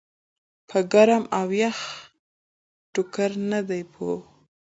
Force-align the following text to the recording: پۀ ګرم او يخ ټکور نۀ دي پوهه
پۀ 0.67 0.79
ګرم 0.93 1.23
او 1.39 1.47
يخ 1.61 1.77
ټکور 2.93 3.31
نۀ 3.49 3.59
دي 3.67 3.81
پوهه 3.91 4.17